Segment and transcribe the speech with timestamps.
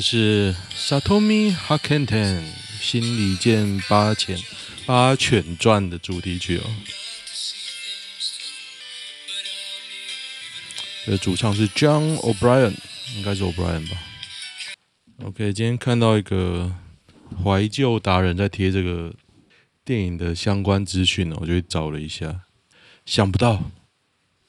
[0.00, 2.42] 是 Satomi Hakenten
[2.80, 4.38] 新里剑八犬
[4.86, 6.64] 八犬传的主题曲哦。
[11.06, 12.74] 的主唱是 John O'Brien，
[13.16, 13.96] 应该是 O'Brien 吧。
[15.24, 16.72] OK，今天看到一个
[17.42, 19.14] 怀旧达人在贴这个
[19.84, 22.42] 电影的相关资讯哦，我就去找了一下，
[23.04, 23.70] 想不到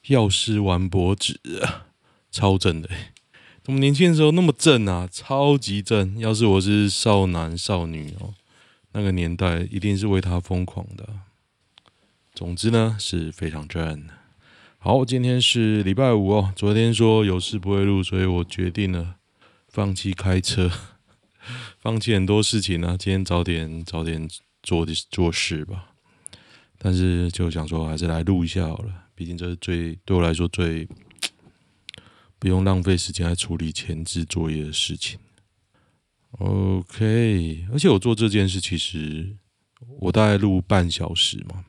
[0.06, 1.40] 药师丸博子
[2.30, 2.88] 超正的。
[3.66, 6.18] 我们年轻的时候那么正啊，超级正！
[6.18, 8.34] 要是我是少男少女哦，
[8.90, 11.08] 那个年代一定是为他疯狂的。
[12.34, 14.08] 总之呢，是非常正。
[14.78, 16.52] 好，今天是礼拜五哦。
[16.56, 19.14] 昨天说有事不会录，所以我决定了
[19.68, 20.68] 放弃开车，
[21.78, 24.28] 放弃很多事情呢、今天早点早点
[24.64, 25.90] 做做事吧。
[26.78, 30.88] 但是就想说，还是来录一下好了，毕竟这是最对我来说最。
[32.42, 35.16] 不用浪费时间来处理前置作业的事情。
[36.40, 39.36] OK，而且我做这件事，其实
[40.00, 41.64] 我大概录半小时嘛，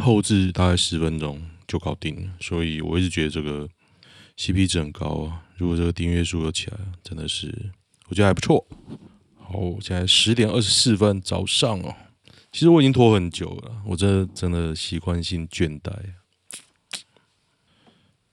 [0.00, 3.68] 后置大概十分钟就搞定了，所以我一直觉得这个
[4.36, 5.42] CP 值很高啊。
[5.56, 7.72] 如果这个订阅数有起来，真的是
[8.06, 8.64] 我觉得还不错。
[9.36, 11.96] 好，现在十点二十四分，早上哦。
[12.52, 15.92] 其实我已经拖很久了，我这真的习惯性倦怠。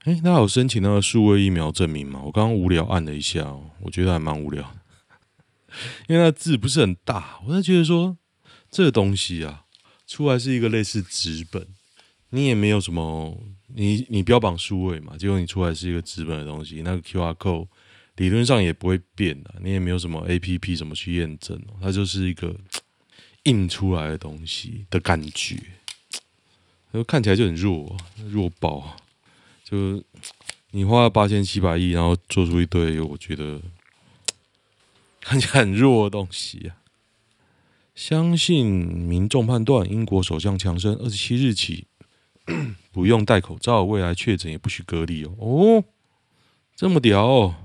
[0.06, 2.22] 哎，那有申请那个数位疫苗证明吗？
[2.24, 4.76] 我刚刚无聊按了一下，我觉得还蛮无聊，
[6.08, 7.40] 因为那字不是很大。
[7.48, 8.16] 我在觉得说，
[8.70, 9.66] 这个东西啊，
[10.06, 11.68] 出来是一个类似纸本，
[12.30, 13.36] 你也没有什么，
[13.74, 17.68] 你你标榜数位嘛，结果你出来是一个纸本的东西，那个 QR code
[18.18, 22.56] 理论上也不会变的，你也没有什么 APP 怎么去验证，它就是一个
[23.46, 25.58] 印出来的东西的感觉，
[27.08, 27.98] 看起来就很弱，
[28.30, 28.98] 弱爆。
[29.66, 30.04] 就
[30.70, 33.60] 你花了八千七百亿，然后做出一堆我觉得
[35.20, 36.78] 看起来很弱的东西啊！
[37.96, 41.88] 相信民众判断，英国首相强生二十七日起
[42.94, 45.34] 不用戴口罩，未来确诊也不许隔离哦。
[45.40, 45.84] 哦，
[46.76, 47.56] 这么屌哦！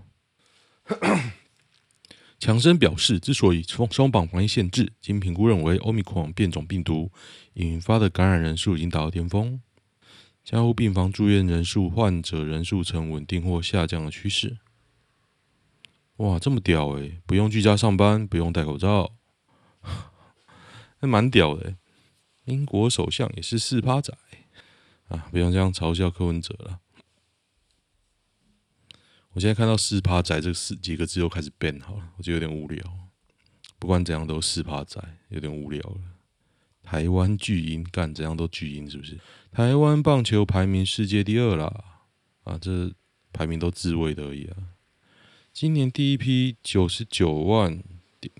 [2.41, 7.11] 强生表示，之所以松绑防疫限制，经评估认为，欧米克戎变种病毒
[7.55, 9.61] 引发的感染人数已经达到巅峰。
[10.43, 14.59] 加护病房住院人数、患者人数呈稳定或下降的趋势。
[16.17, 19.13] 哇，这么屌诶、不用居家上班，不用戴口罩，
[20.99, 21.77] 还蛮屌的、
[22.45, 24.13] 英国首相也是四趴仔
[25.09, 25.29] 啊！
[25.31, 26.81] 不用这样嘲笑柯文哲了。
[29.33, 32.85] 我现在看到“四趴仔”这四几个字又开始变好了，我觉得有点无聊。
[33.79, 36.01] 不管怎样都四趴仔，有点无聊了。
[36.91, 39.17] 台湾巨婴干怎样都巨婴是不是？
[39.55, 41.85] 台湾棒球排名世界第二啦，
[42.43, 42.93] 啊，这
[43.33, 44.57] 排名都自卫的而已啊。
[45.53, 47.81] 今年第一批九十九万
[48.21, 48.33] 点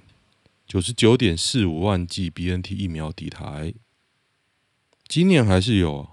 [0.67, 3.73] 九十九点四五万剂 BNT 疫苗抵台，
[5.07, 6.09] 今年还是有，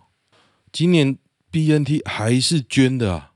[0.72, 1.18] 今年
[1.50, 3.31] BNT 还是捐的啊？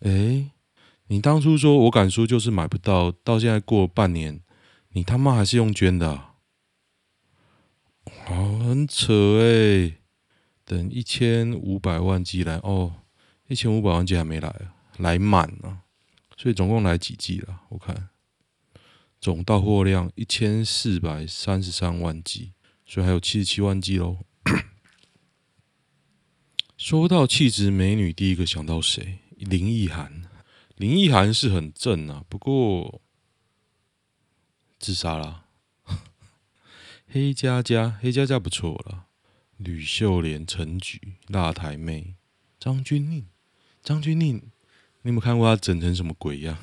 [0.00, 0.50] 哎、欸，哎、
[1.06, 4.42] 你当初说我敢说就是买不到，到现在过半年。
[4.96, 6.16] 你他妈还是用捐的，
[8.24, 9.98] 好，很扯诶、
[10.64, 13.02] 等一千五百万剂来哦，
[13.46, 15.82] 一千五百万剂还没来，来满了，
[16.38, 17.60] 所以总共来几剂了？
[17.68, 18.08] 我看
[19.20, 22.54] 总到货量一千四百三十三万剂，
[22.86, 24.20] 所以还有七十七万剂喽。
[26.78, 29.18] 说到气质美女，第一个想到谁？
[29.36, 30.22] 林奕涵，
[30.76, 33.02] 林奕涵是很正啊，不过。
[34.78, 35.44] 自杀了，
[37.08, 39.06] 黑佳佳，黑佳佳不错了。
[39.56, 42.14] 吕秀莲、陈菊、辣台妹、
[42.60, 43.24] 张钧甯、
[43.82, 44.42] 张钧甯，你
[45.04, 46.58] 有没有看过她整成什么鬼样？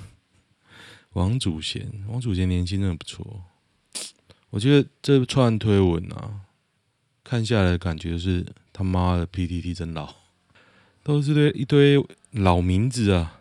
[1.14, 3.46] 王祖贤，王祖贤年轻真的不错。
[4.52, 6.42] 我觉得这串推文啊，
[7.24, 10.14] 看下来的感觉是他妈的 PTT 真老，
[11.02, 13.40] 都是堆一堆老名字啊。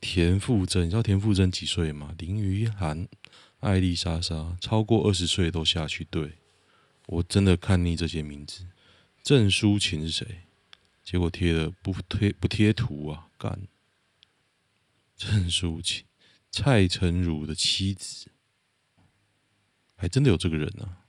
[0.00, 2.14] 田馥甄，你知道田馥甄几岁吗？
[2.18, 3.06] 林予涵。
[3.60, 6.38] 艾丽莎莎超过二十岁都下去，对，
[7.04, 8.66] 我真的看腻这些名字。
[9.22, 10.44] 郑书琴是谁？
[11.04, 13.28] 结果贴了不贴不贴图啊？
[13.36, 13.68] 干！
[15.14, 16.06] 郑书琴，
[16.50, 18.30] 蔡成儒的妻子，
[19.94, 21.04] 还真的有这个人、啊。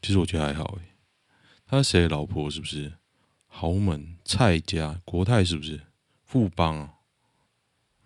[0.00, 0.94] 其实我觉得还好诶，
[1.66, 2.50] 他是谁老婆？
[2.50, 2.94] 是不是
[3.46, 5.44] 豪门蔡家国泰？
[5.44, 5.82] 是不是
[6.24, 6.94] 富邦啊？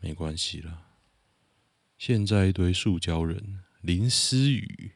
[0.05, 0.83] 没关系了。
[1.97, 4.93] 现在一堆塑胶人：林思雨、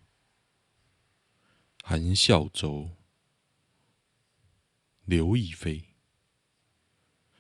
[1.83, 2.91] 韩孝周、
[5.07, 5.83] 刘亦菲。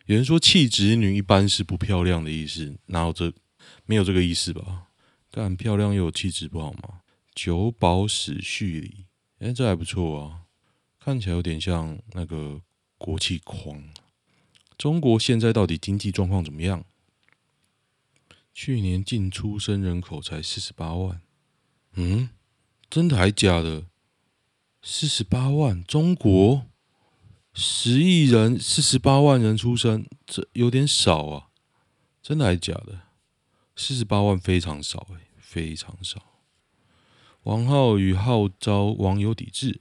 [0.06, 3.34] 有人说气质女一般是不漂亮的意思，哪有这
[3.84, 4.88] 没有这个意思吧？
[5.30, 7.02] 干漂亮又有气质不好吗？
[7.34, 9.04] 九宝史序里，
[9.40, 10.46] 哎，这还不错啊，
[10.98, 12.62] 看起来有点像那个
[12.96, 13.90] 国际框。
[14.78, 16.82] 中国现在到底经济状况怎么样？
[18.60, 21.22] 去年净出生人口才四十八万，
[21.92, 22.30] 嗯，
[22.90, 23.84] 真的还假的？
[24.82, 26.66] 四十八万，中国？
[27.54, 31.50] 十亿人，四十八万人出生，这有点少啊！
[32.20, 33.02] 真的还假的？
[33.76, 36.20] 四十八万非常少，哎，非常少。
[37.44, 39.80] 王浩宇号召网友抵制，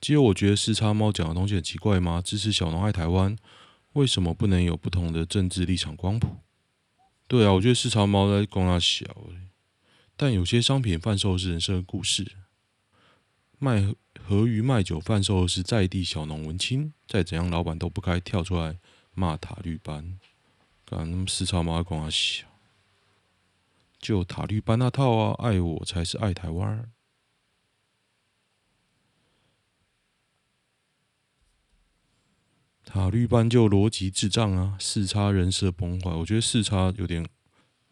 [0.00, 2.22] 只有我觉得四叉猫讲的东西很奇怪吗？
[2.22, 3.36] 支持小农爱台湾，
[3.94, 6.36] 为什么不能有不同的政治立场光谱？
[7.28, 9.04] 对啊，我觉得四叉猫在供他小，
[10.16, 12.32] 但有些商品贩售是人生的故事，
[13.58, 13.94] 卖。
[14.28, 18.76] 河鱼卖酒贩售是在地小农文青，再怎样老板都不该跳出来
[19.14, 20.18] 骂塔绿班。
[20.84, 22.44] 干那么四超猫跟我笑，
[24.00, 25.36] 就塔绿班那套啊！
[25.38, 26.90] 爱我才是爱台湾。
[32.88, 34.76] 塔绿班就逻辑智障啊！
[34.78, 37.26] 四叉人设崩坏，我觉得四叉有点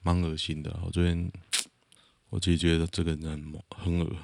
[0.02, 0.78] 蛮恶心的。
[0.84, 1.30] 我昨天
[2.30, 4.16] 我自己觉得这个人很恶。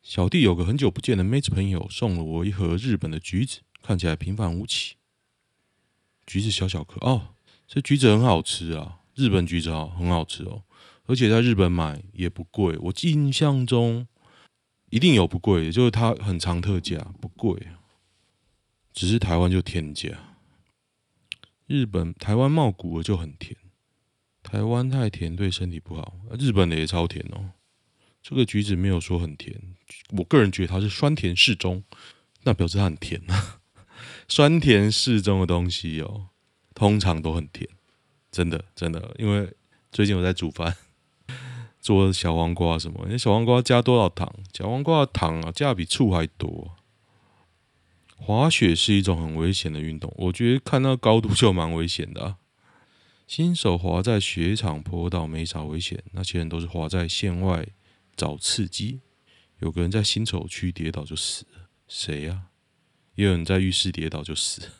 [0.00, 4.94] 小弟有个很久不见的妹子朋友送了我一盒日本的橘子，看起来平凡无奇。
[6.24, 7.34] 橘子小小颗哦，
[7.66, 9.00] 这橘子很好吃啊！
[9.16, 10.62] 日本橘子啊，很好吃哦，
[11.06, 12.78] 而且在日本买也不贵。
[12.78, 14.06] 我印象中
[14.90, 17.60] 一定有不贵，就是它很常特价，不贵。
[18.98, 20.08] 只是台湾就天价。
[21.68, 23.56] 日本台湾茂谷的就很甜，
[24.42, 27.52] 台湾太甜对身体不好，日本的也超甜哦。
[28.20, 29.54] 这个橘子没有说很甜，
[30.16, 31.84] 我个人觉得它是酸甜适中，
[32.42, 33.60] 那表示它很甜啊。
[34.26, 36.30] 酸甜适中的东西哦，
[36.74, 37.70] 通常都很甜，
[38.32, 39.14] 真的真的。
[39.16, 39.54] 因为
[39.92, 40.76] 最近我在煮饭，
[41.78, 44.28] 做小黄瓜什么，那小黄瓜加多少糖？
[44.52, 46.74] 小黄瓜的糖啊，加比醋还多。
[48.18, 52.36] 滑雪是一种很危险的运动，我觉得看那高度就蛮危险的。
[53.26, 57.68] 新手滑在雪场坡道没啥危险，那些人都是滑在线外。
[58.16, 59.00] 找刺激，
[59.60, 62.50] 有个人在新手区跌倒就死了，谁呀、啊？
[63.14, 64.72] 也有人在浴室跌倒就死。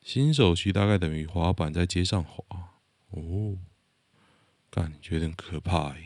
[0.00, 2.44] 新手区大概等于滑板在街上滑，
[3.10, 3.58] 哦，
[4.70, 5.96] 感觉有点可怕。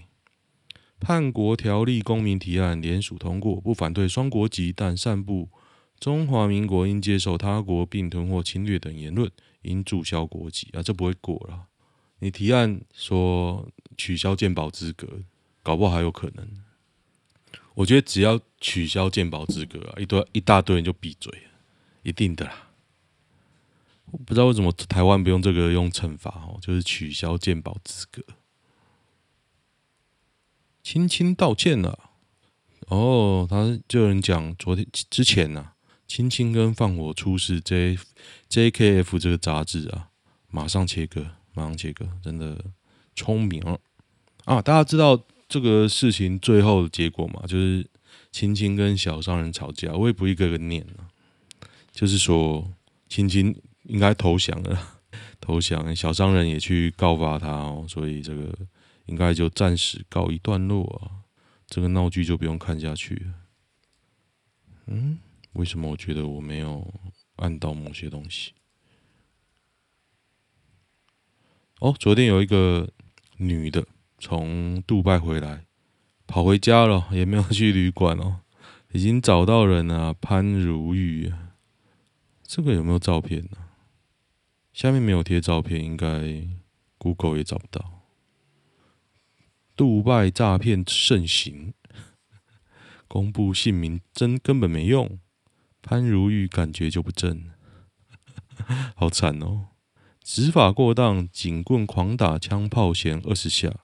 [1.00, 5.49] 叛国条例公民提案联署通过，不反对双国籍，但散布
[5.99, 9.28] 中华民国应接受他国并吞或侵略等言论，
[9.62, 11.66] 应注销国籍啊，这不会过了。
[12.21, 15.23] 你提案说取消健保资格。
[15.62, 16.49] 搞不好还有可能。
[17.75, 21.30] 我觉得只要取消健保资格，一堆一大堆人就闭嘴，
[22.02, 22.71] 一定的啦。
[24.07, 28.23] 我不知道为什么台湾不用这个用惩罚哦，就是取消健保资格。
[30.83, 31.99] 亲亲道歉了
[32.89, 35.75] 哦，他就有人讲昨天之前呐、啊，
[36.07, 37.99] 亲亲跟放火出事，J
[38.49, 40.09] J K F 这个杂志啊，
[40.51, 42.65] 马上切割，马上切割，真的
[43.15, 43.63] 聪明
[44.45, 44.61] 啊！
[44.63, 45.21] 大家知道。
[45.53, 47.85] 这个事情最后的结果嘛，就是
[48.31, 51.09] 青青跟小商人吵架，我也不一个个念了。
[51.91, 52.73] 就是说，
[53.09, 55.01] 青青应该投降了，
[55.41, 58.57] 投降，小商人也去告发他哦，所以这个
[59.11, 61.26] 应该就暂时告一段落啊，
[61.67, 63.35] 这个闹剧就不用看下去了。
[64.87, 65.19] 嗯，
[65.55, 66.95] 为什么我觉得我没有
[67.37, 68.52] 按到某些东西？
[71.81, 72.88] 哦，昨天有一个
[73.37, 73.87] 女的。
[74.23, 75.64] 从杜拜回来，
[76.26, 78.43] 跑回家了，也没有去旅馆哦，
[78.93, 81.33] 已经找到人了，潘如玉，
[82.43, 83.57] 这个有没有照片呢？
[84.75, 86.07] 下面没有贴照片，应该
[86.99, 88.00] Google 也找不到。
[89.81, 91.73] 杜拜诈骗盛行，
[93.09, 95.19] 公布姓名真根本没用，
[95.81, 97.51] 潘如玉感觉就不正，
[98.95, 99.69] 好惨哦！
[100.23, 103.75] 执法过当，警棍狂打枪炮嫌二十下。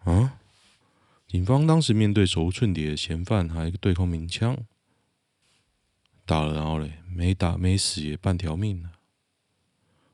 [0.00, 0.38] 啊！
[1.26, 4.58] 警方当时面对手无寸铁的嫌犯，还对空鸣枪，
[6.26, 8.92] 打了然后嘞，没打没死也半条命了。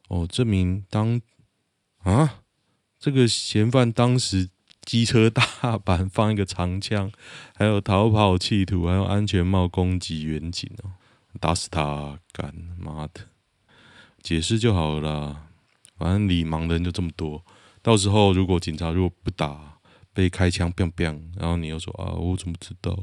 [0.06, 1.20] 哦，这名当
[2.04, 2.44] 啊，
[2.98, 4.50] 这个嫌犯当时
[4.82, 7.10] 机车大板放一个长枪，
[7.54, 10.92] 还有逃跑企图，还有安全帽攻击远景哦，
[11.38, 12.18] 打死他！
[12.32, 13.28] 干妈的，
[14.22, 15.48] 解释就好了，
[15.96, 17.44] 反正理盲的人就这么多，
[17.82, 19.74] 到时候如果警察如果不打。
[20.14, 21.20] 被开枪，砰砰！
[21.36, 22.98] 然后你又说啊，我怎么知道？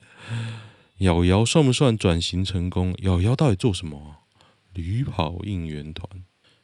[0.98, 2.94] 瑶瑶算不算转型成功？
[2.98, 4.28] 瑶瑶到底做什么啊？
[4.74, 6.06] 旅跑应援团，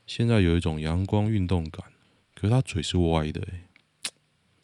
[0.06, 1.86] 现在有一种阳光运动感，
[2.38, 3.64] 可是他嘴是歪的哎，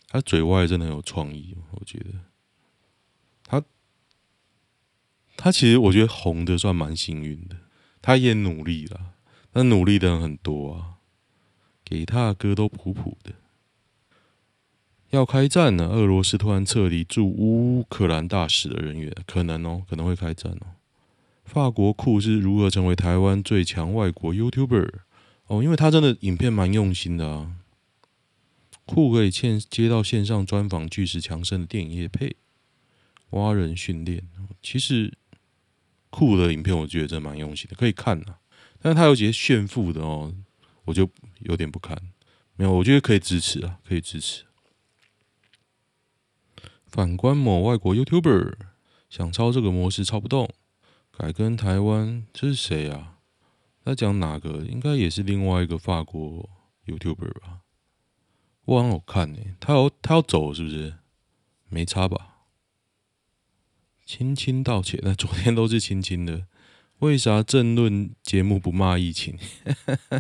[0.09, 2.11] 他嘴歪真的很有创意，我觉得。
[3.45, 3.63] 他
[5.37, 7.57] 他其实我觉得红的算蛮幸运的，
[8.03, 9.15] 他也努力了，
[9.51, 11.01] 但努力的人很多啊，
[11.83, 13.33] 给他的歌都普普的。
[15.11, 20.77] 要开战了，俄罗斯突然撤离驻乌克兰大使的人员，可能哦，可能会开战哦。
[21.45, 24.91] 法国库是如何成为台湾最强外国 YouTuber？
[25.49, 27.57] 哦，因为他真的影片蛮用心的啊。
[28.85, 32.37] 酷可以接接到线上专访巨石强森的电影业配，
[33.31, 34.29] 蛙人训练。
[34.61, 35.17] 其实
[36.11, 38.39] 酷的影片我觉得真蛮用心的，可以看啊。
[38.81, 40.35] 但是他有几些炫富的哦，
[40.85, 41.09] 我就
[41.41, 41.97] 有点不看。
[42.57, 44.45] 没有，我觉得可以支持啊，可以支持。
[46.87, 48.55] 反观某外国 YouTuber
[49.09, 50.51] 想抄这个模式抄不动，
[51.17, 53.21] 改跟台湾，这是谁啊？
[53.85, 54.65] 在讲哪个？
[54.67, 56.49] 应该也是另外一个法国
[56.87, 57.61] YouTuber 吧？
[58.65, 60.95] 我好看呢，他要他要走是不是？
[61.69, 62.37] 没差吧？
[64.05, 66.47] 亲亲道歉，那昨天都是亲亲的，
[66.99, 69.39] 为啥政论节目不骂疫情？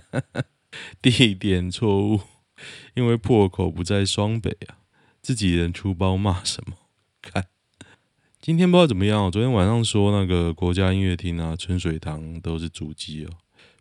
[1.02, 2.20] 地点错误，
[2.94, 4.78] 因为破口不在双北啊。
[5.20, 6.76] 自己人出包骂什么？
[7.22, 7.46] 看，
[8.40, 9.30] 今天不知道怎么样。
[9.30, 13.30] 昨天晚上说那个国家音乐厅啊、春水堂都是主机哦。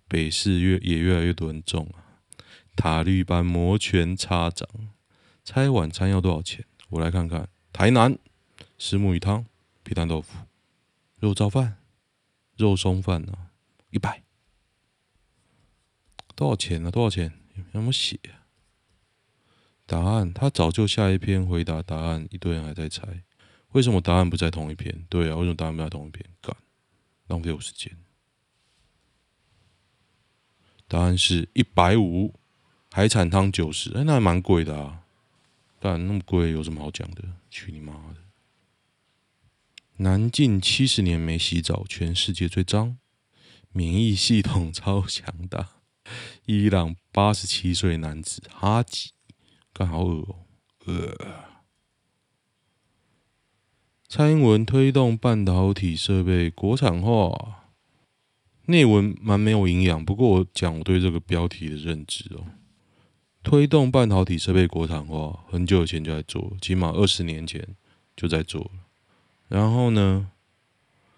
[0.08, 2.11] 北市越也越来越多人中啊。
[2.76, 4.68] 塔绿班摩拳擦掌，
[5.44, 6.66] 猜晚餐要多少钱？
[6.90, 7.50] 我来看看。
[7.74, 8.18] 台南
[8.78, 9.46] 石母鱼汤、
[9.84, 10.38] 皮蛋豆腐、
[11.18, 11.78] 肉燥饭、
[12.58, 13.50] 肉松饭呢？
[13.92, 14.24] 一百。
[16.36, 16.90] 多少钱呢？
[16.90, 17.32] 多少钱？
[17.74, 18.20] 有没有写？
[19.86, 23.24] 答案，他早就下一篇回答答案，一堆人还在猜，
[23.74, 25.06] 为什么答案不在同一篇？
[25.10, 26.26] 对啊，为什么答案不在同一篇？
[26.42, 26.56] 干，
[27.28, 27.96] 浪费我时间。
[30.88, 32.34] 答案是一百五，
[32.92, 35.04] 海产汤九十，哎，那还蛮贵的啊。
[35.80, 37.24] 但那么贵有什么好讲的？
[37.50, 38.18] 去你妈的！
[39.98, 42.98] 南进七十年没洗澡，全世界最脏，
[43.72, 45.70] 免疫系统超强大。
[46.46, 49.12] 伊朗八十七岁男子哈吉。
[49.74, 50.36] 干好恶哦、
[50.86, 51.16] 呃，
[54.10, 57.70] 蔡英文推动半导体设备国产化，
[58.66, 60.04] 内文蛮没有营养。
[60.04, 62.46] 不过我讲我对这个标题的认知哦、
[63.44, 67.68] 推动半导体设备国产化，很久以前就在做，起码二十年前
[68.16, 68.70] 就在做。
[69.48, 70.30] 然后呢，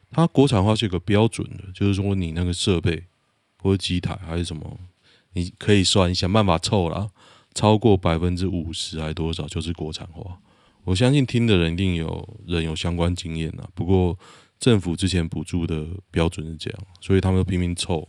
[0.09, 3.03] 它国产化是一个标准的，就是说你那个设备
[3.61, 4.79] 或者机台还是什么，
[5.33, 7.11] 你可以算，你想办法凑了。
[7.53, 10.39] 超过百分之五十还多少就是国产化？
[10.85, 13.69] 我相信听的人一定有人有相关经验啊。
[13.75, 14.17] 不过
[14.59, 18.07] 政府之前补助的标准是这样，所以他们都拼命凑。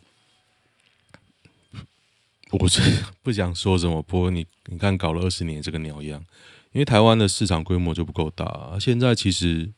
[2.61, 2.81] 我是
[3.23, 6.25] 不想说什么，不过你你看搞了二十年这个鸟样，
[6.73, 8.77] 因为台湾的市场规模就不够大。
[8.81, 9.73] 现在其实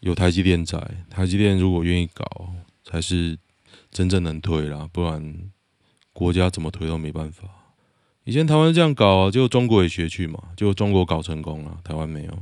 [0.00, 2.52] 有台积电在，台积电如果愿意搞，
[2.84, 3.38] 才是
[3.90, 5.50] 真正能推啦，不然
[6.12, 7.48] 国家怎么推都没办法。
[8.24, 12.38] 以前台湾这样搞啊，结果中国也学去嘛，就中国搞成功了，台湾没有，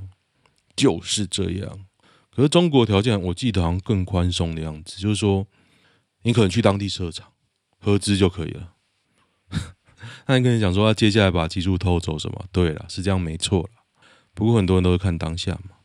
[0.76, 1.86] 就是这样。
[2.30, 5.46] 可是中国条件，我记得好像更宽松的样子，就是说，
[6.22, 7.32] 你可能去当地设厂，
[7.78, 8.74] 合资就可以了。
[10.28, 12.44] 那你跟你讲说，他接下来把技术偷走什么？
[12.52, 13.70] 对了，是这样没错了。
[14.34, 15.76] 不过很多人都是看当下嘛。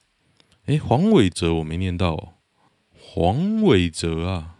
[0.65, 2.33] 诶，黄伟哲我没念到哦，
[2.99, 4.57] 黄伟哲啊，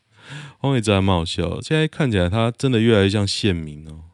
[0.60, 4.04] 黄伟哲还蛮好笑，现在看起来他真的越来越像县民哦。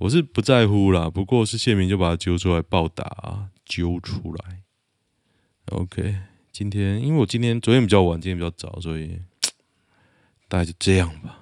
[0.00, 4.62] 我是不在乎啦，不过是谢明就把他揪出来暴打，揪出来。
[5.70, 6.16] OK，
[6.52, 9.18] 今天因为我今天昨天比较晚，今天比较早，所以
[10.46, 11.40] 大概就这样吧。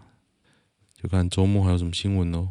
[1.03, 2.51] 就看周末还有什么新闻喽。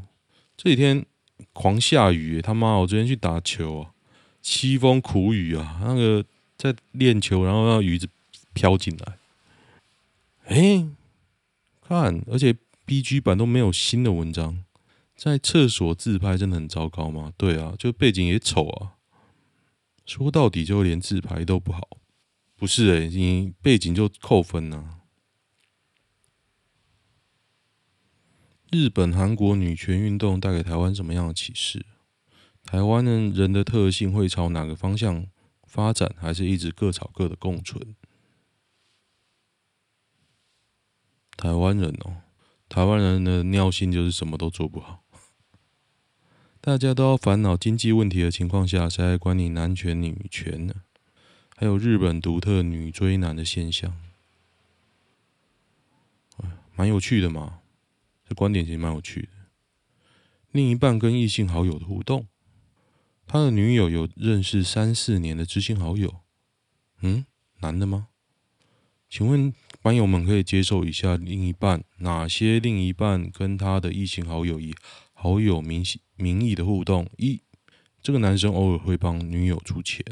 [0.64, 1.06] 这几天
[1.52, 2.78] 狂下雨，他妈！
[2.78, 3.92] 我昨天去打球啊，
[4.42, 6.24] 凄风苦雨啊，那个
[6.56, 8.08] 在练球，然后让雨子
[8.54, 9.18] 飘进来。
[10.46, 10.88] 哎，
[11.86, 12.56] 看，而且
[12.88, 14.64] BG 版都没有新的文章。
[15.18, 17.34] 在厕所自拍真的很糟糕吗？
[17.36, 18.96] 对啊，就背景也丑啊。
[20.06, 21.90] 说到底就连自拍都不好，
[22.56, 25.03] 不是诶、你背景就扣分呐、啊。
[28.74, 31.86] 日本、韩国女权运动带给台湾什么样的启示？
[32.66, 35.28] 台湾人人的特性会朝哪个方向
[35.64, 37.96] 发展，还是一直各吵各的共存？
[41.38, 42.24] 台湾人哦，
[42.68, 45.04] 台湾人的尿性就是什么都做不好。
[46.60, 50.74] 大家都要烦恼经济问题的情况下，谁还管你男权女权呢？
[51.56, 53.96] 还有日本独特女追男的现象，
[56.76, 57.60] 蛮有趣的嘛。
[58.34, 59.30] 观点其实蛮有趣的。
[60.52, 62.28] 另一半跟异性好友的互动，
[63.26, 66.22] 他的女友有认识三四年的知心好友，
[67.02, 67.26] 嗯，
[67.62, 68.10] 男的吗？
[69.10, 74.76] 请问班友们可以接受一下另一半哪些另一半跟他的异性好友以
[75.14, 75.84] 好友名
[76.16, 77.08] 名义的互动？
[77.18, 77.42] 一，
[78.02, 80.04] 这个男生偶尔会帮女友出钱，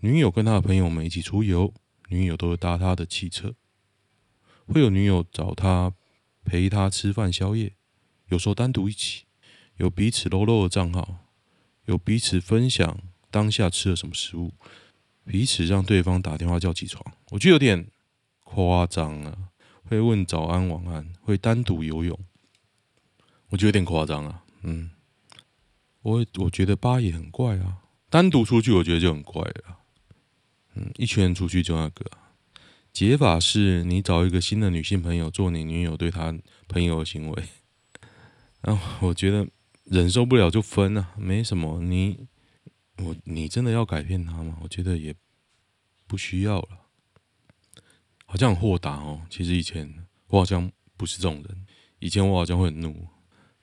[0.00, 1.72] 女友跟他的朋友们一起出游，
[2.08, 3.54] 女友都会搭他的汽车，
[4.66, 5.94] 会有女友找他
[6.44, 7.72] 陪他吃饭宵夜。
[8.28, 9.24] 有时候单独一起，
[9.76, 11.26] 有彼此露露的账号，
[11.86, 12.98] 有彼此分享
[13.30, 14.52] 当下吃了什么食物，
[15.24, 17.04] 彼此让对方打电话叫起床。
[17.30, 17.86] 我觉得有点
[18.44, 19.50] 夸张啊！
[19.86, 22.18] 会问早安晚安，会单独游泳，
[23.48, 24.42] 我觉得有点夸张啊。
[24.62, 24.90] 嗯，
[26.00, 29.78] 我我觉得八也很怪啊，单独出去我觉得就很怪了。
[30.74, 32.10] 嗯，一群人出去就那个
[32.94, 36.32] 解法是你找一个新的女性朋友做你女友对她
[36.68, 37.42] 朋友的行为。
[38.62, 39.48] 然 后我觉得
[39.82, 41.82] 忍受不了就分啊，没什么。
[41.82, 42.28] 你
[42.98, 44.58] 我你真的要改变他吗？
[44.62, 45.12] 我觉得也
[46.06, 46.86] 不需要了。
[48.26, 49.22] 好像很豁达哦。
[49.28, 51.66] 其实以前我好像不是这种人，
[51.98, 53.08] 以前我好像会很怒。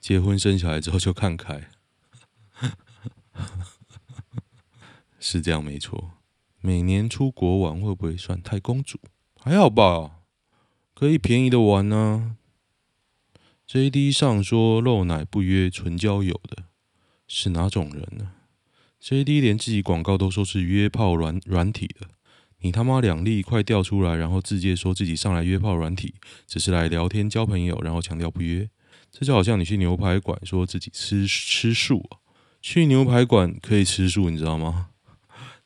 [0.01, 1.69] 结婚生小孩之后就看开，
[5.21, 6.15] 是这样没错。
[6.59, 8.99] 每年出国玩会不会算太公主？
[9.43, 10.19] 还好吧，
[10.93, 12.37] 可以便宜的玩呢、
[13.67, 16.65] JD 上说露奶不约纯交友的
[17.27, 18.33] 是哪种人呢
[19.01, 22.07] ？JD 连自己广告都说是约炮软软体的，
[22.59, 26.13] 你他妈两粒快掉出来，然后自介说自己上来约炮软体，
[26.45, 28.69] 只是来聊天交朋友，然后强调不约，
[29.09, 32.07] 这就好像你去牛排馆说自己吃吃素，
[32.61, 34.89] 去牛排馆可以吃素，你知道吗？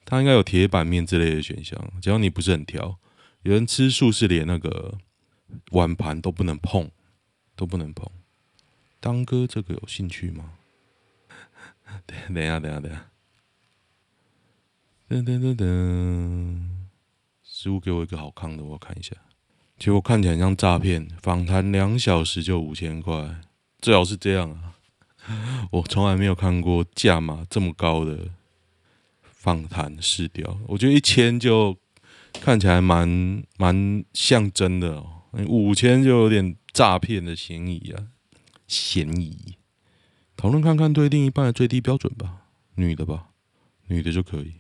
[0.06, 2.98] 他应该有铁板面之类的选项，只要你不是很挑。
[3.46, 4.98] 有人吃素是连那个
[5.72, 6.92] 碗盘都不能碰。
[7.58, 8.06] 都不能碰，
[9.00, 10.56] 当哥这个有兴趣吗？
[12.06, 13.10] 等 等一下，等下，等下，
[15.08, 16.60] 噔噔噔噔，
[17.42, 19.16] 师傅给我一个好看的，我看一下。
[19.78, 23.40] 结果看起来很像诈骗，访谈两小时就五千块，
[23.80, 24.76] 最好是这样啊！
[25.72, 28.28] 我从来没有看过价码这么高的
[29.24, 31.78] 访谈试调，我觉得一千就
[32.42, 36.56] 看起来蛮蛮像真的哦，五千就有点。
[36.76, 38.08] 诈骗的嫌疑啊，
[38.68, 39.56] 嫌疑。
[40.36, 43.30] 讨论看看对另一半的最低标准吧，女的吧，
[43.88, 44.56] 女的就可以。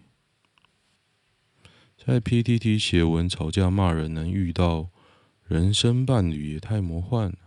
[1.97, 4.91] 在 PTT 写文吵架骂人，能遇到
[5.43, 7.37] 人生伴侣也太魔幻了。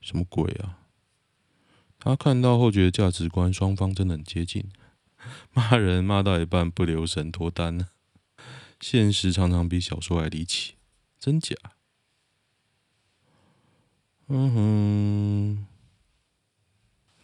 [0.00, 0.78] 什么鬼啊？
[1.98, 4.70] 他看到后觉得价值观双方真的很接近，
[5.52, 7.88] 骂人骂到一半不留神脱单了。
[8.80, 10.74] 现实常常比小说还离奇，
[11.18, 11.54] 真假？
[14.28, 15.66] 嗯哼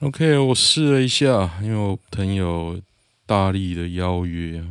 [0.07, 2.81] ，OK，我试了一下，因为我朋友
[3.27, 4.65] 大力的邀约，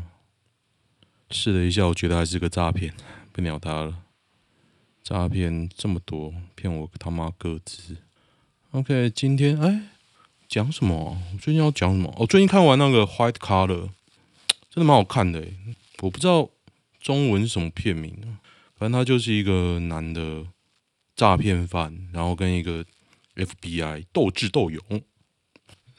[1.31, 2.93] 试了一下，我觉得还是个诈骗，
[3.31, 4.03] 不鸟他了。
[5.03, 7.97] 诈骗这么多，骗我他妈个资。
[8.71, 9.89] OK，今天哎，
[10.49, 11.15] 讲什么？
[11.31, 12.13] 我最近要讲什么？
[12.17, 13.67] 我最近看完那个《White Collar》，
[14.69, 15.47] 真的蛮好看的。
[16.01, 16.49] 我不知道
[16.99, 18.19] 中文是什么片名，
[18.75, 20.47] 反正他就是一个男的。
[21.15, 22.85] 诈骗犯，然后跟一个
[23.35, 24.81] FBI 斗智斗勇。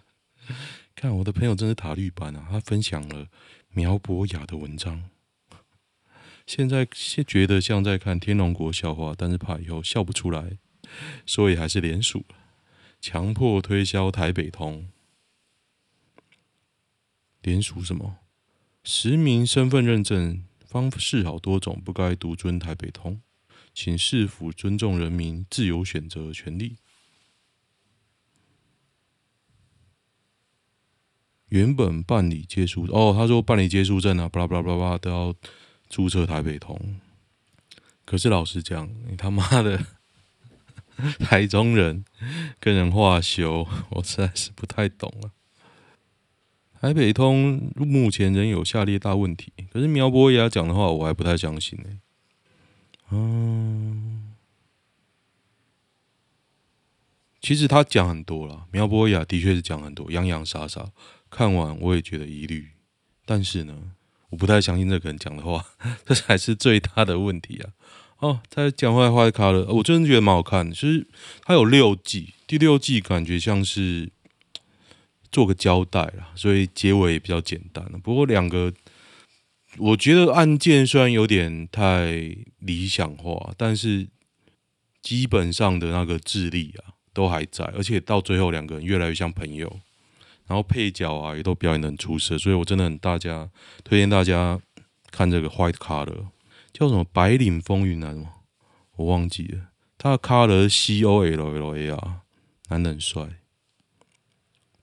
[0.97, 2.49] 看我的朋友真是塔绿班啊！
[2.51, 3.27] 他分享了
[3.69, 5.11] 苗博雅的文章，
[6.47, 10.57] 现在是觉得像在看天龙国笑话，但是怕以后笑不出来，
[11.27, 12.25] 所以还是连署，
[13.01, 14.89] 强迫推销台北通。
[17.43, 18.19] 连署什么？
[18.85, 23.21] 实名身份认证方式好多种，不该独尊台北通。
[23.73, 26.77] 请市府尊重人民自由选择权利。
[31.49, 35.35] 原本办理接书哦，他说办理接书证啊，巴拉巴拉巴拉都要
[35.89, 37.01] 注册台北通。
[38.05, 39.85] 可是老实讲，你他妈的
[41.21, 42.05] 台中人
[42.59, 45.31] 跟人话修， 我实在是不太懂了。
[46.81, 52.01] 台北通目前仍有下列大问题，可是苗博雅讲的话，我还不太相信呢、
[53.11, 54.33] 嗯，
[57.41, 60.91] 其实他讲很多了，苗博雅的确是讲很多，洋洋洒洒，
[61.29, 62.71] 看完我也觉得疑虑，
[63.27, 63.93] 但是呢，
[64.31, 65.63] 我不太相信这个人讲的话，
[66.07, 67.73] 这才是最大的问题啊！
[68.21, 71.07] 哦，再讲坏话卡了，我真的觉得蛮好看的，其实
[71.43, 74.11] 它有六季，第六季感觉像是
[75.33, 77.85] 做个交代啦，所以结尾也比较简单。
[78.03, 78.73] 不过两个，
[79.79, 84.07] 我觉得案件虽然有点太理想化，但是
[85.01, 89.81] 基本上的那个智力啊都还在，而且到最后两个人越来越像朋友，
[90.47, 93.49] 然后配角啊也都表演得很出色，所以我真的很大家
[93.83, 94.61] 推荐大家
[95.11, 96.07] 看这个《White Collar》，
[96.81, 98.11] 叫什么《白领风云》啊？
[98.11, 98.33] 什么？
[98.97, 102.21] 我忘记了，他的 color C O L L A R，
[102.71, 103.43] 男的很帅。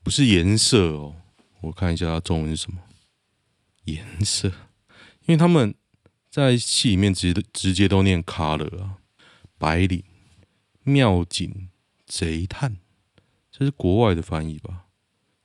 [0.03, 1.15] 不是颜色哦，
[1.61, 2.77] 我看一下他中文是什么
[3.85, 4.49] 颜色，
[5.25, 5.73] 因为他们
[6.29, 8.99] 在戏里面直直接都念 color 啊，
[9.57, 10.03] 白领、
[10.83, 11.69] 妙警、
[12.05, 12.77] 贼探，
[13.51, 14.85] 这是国外的翻译吧？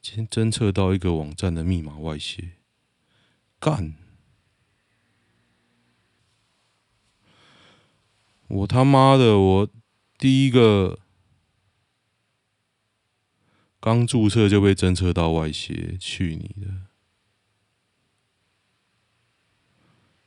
[0.03, 2.57] 先侦测到一个网站的密码外泄，
[3.59, 3.95] 干！
[8.53, 9.69] 我他妈的，我
[10.19, 10.99] 第一个。
[13.85, 16.73] 刚注册就被侦测到外泄，去你的！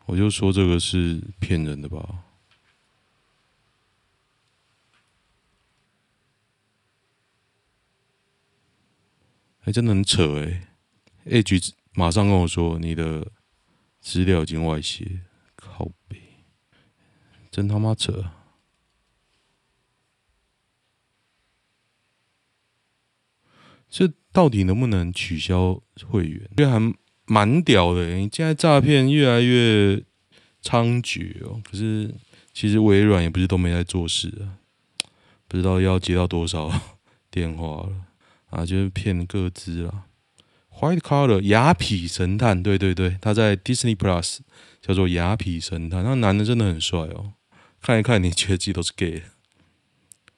[0.07, 2.25] 我就说这个是骗人的吧？
[9.61, 10.67] 还真的很扯哎
[11.25, 13.31] ！Edge 马上跟我说你的
[14.01, 15.21] 资料已经外泄，
[15.55, 16.24] 靠北，
[17.55, 18.25] 真他妈扯！
[23.89, 26.49] 这到底能不能取消会员？
[26.57, 26.93] 这还
[27.25, 28.13] 蛮屌的。
[28.15, 30.03] 你现在诈骗越来越
[30.61, 31.61] 猖獗哦。
[31.63, 32.13] 可是
[32.51, 34.59] 其实微软也不是都没在做事啊。
[35.47, 36.69] 不知道要接到多少
[37.31, 37.95] 电话了
[38.47, 40.03] 啊，就是骗各资啦。
[40.71, 44.39] White Collar 雅痞神探，对对对，他在 Disney Plus
[44.81, 46.03] 叫做雅痞神探。
[46.03, 47.31] 那男的真的很帅哦，
[47.85, 49.21] 看一看你觉得自己都是 gay，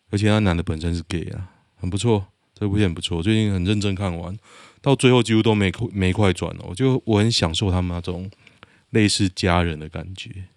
[0.10, 2.28] 而且那男的本身是 gay 啊，很不错。
[2.54, 4.38] 这部片不错，最近很认真看完，
[4.82, 6.76] 到最后几乎都没没快转哦。
[6.76, 8.30] 就我很享受他们那种
[8.90, 10.50] 类似家人的感觉，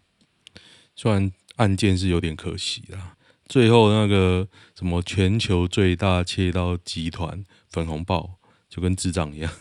[0.96, 3.16] 虽然案件是有点可惜啦。
[3.46, 9.52] 最后那个什么全球最大窃盗集团粉红豹就跟智障一样，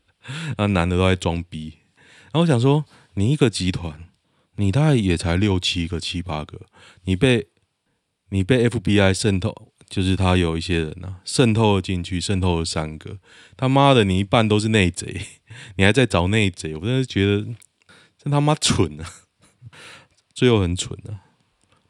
[0.56, 1.74] 那男的都在装逼。
[2.32, 4.08] 然后我想说，你一个集团，
[4.60, 6.60] 你大概也才六七个、七八个，
[7.04, 7.48] 你被
[8.28, 9.72] 你被 FBI 渗透。
[9.90, 13.18] 就是他有一些人呐、渗透了进去，渗透了三个，
[13.56, 15.20] 他妈的，你一半都是内贼，
[15.74, 17.42] 你还在找内贼，我真的觉得
[18.16, 19.12] 真他妈蠢啊！
[20.32, 21.26] 最后很蠢啊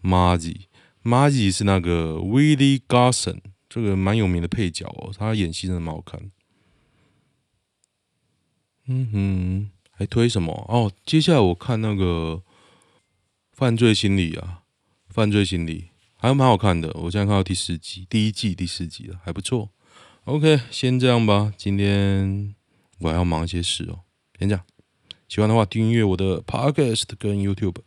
[0.02, 6.30] ，Margie，Margie 是那个 Willie Garson，这个蛮有名的配角哦，他演戏真的蛮好看。
[8.86, 10.54] 嗯哼，还推什么？
[10.70, 12.42] 哦，接下来我看那个
[13.60, 14.62] 犯罪心理啊，
[15.10, 15.90] 犯罪心理。
[16.16, 19.68] 还蛮好看的，我现在看到第四集，第一季第四集了，还不错。
[20.24, 22.54] OK，先这样吧，今天
[23.00, 24.00] 我还要忙一些事哦，
[24.38, 24.64] 先这样。
[25.28, 27.82] 喜欢的话，订阅我的 Podcast 跟 YouTube。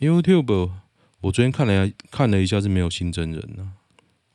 [0.00, 0.72] YouTube
[1.20, 3.74] 我昨天看了一下，看了一下是没有新真人呢，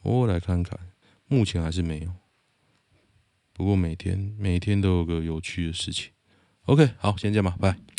[0.03, 0.79] 我来看看，
[1.27, 2.13] 目前还是没有。
[3.51, 6.11] 不过每天每天都有个有趣的事情。
[6.67, 7.98] OK，好，先这样吧，拜。